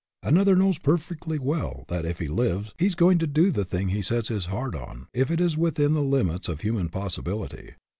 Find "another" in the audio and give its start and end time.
0.23-0.55